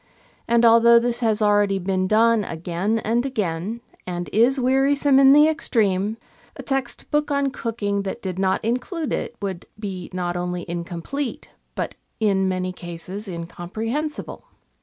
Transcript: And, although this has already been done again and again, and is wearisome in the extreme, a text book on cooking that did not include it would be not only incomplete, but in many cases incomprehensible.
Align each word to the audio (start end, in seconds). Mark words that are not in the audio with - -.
And, 0.47 0.65
although 0.65 0.97
this 0.97 1.19
has 1.19 1.43
already 1.43 1.77
been 1.77 2.07
done 2.07 2.43
again 2.43 2.97
and 3.05 3.23
again, 3.23 3.81
and 4.07 4.31
is 4.33 4.59
wearisome 4.59 5.19
in 5.19 5.31
the 5.31 5.47
extreme, 5.47 6.17
a 6.55 6.63
text 6.63 7.11
book 7.11 7.29
on 7.29 7.51
cooking 7.51 8.01
that 8.01 8.23
did 8.23 8.39
not 8.39 8.65
include 8.65 9.13
it 9.13 9.35
would 9.43 9.67
be 9.77 10.09
not 10.11 10.35
only 10.35 10.67
incomplete, 10.67 11.49
but 11.75 11.93
in 12.19 12.49
many 12.49 12.73
cases 12.73 13.27
incomprehensible. 13.27 14.45